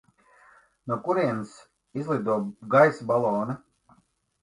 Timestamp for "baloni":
3.15-3.63